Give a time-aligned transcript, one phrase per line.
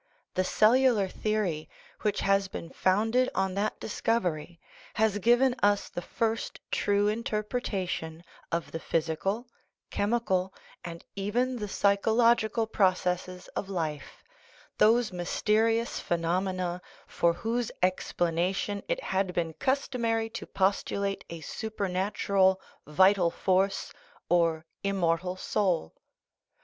[0.33, 1.69] The u cellular theory,"
[2.01, 4.59] which has been founded on that discovery,
[4.95, 9.45] has given us the first true interpretation of the physical,
[9.91, 14.23] chemical, and even the psychological processes of life
[14.79, 22.59] those mysterious phenomena for whose explanation it had been custom ary to postulate a supernatural"
[22.87, 23.93] vital force"
[24.31, 25.93] or" im mortal soul."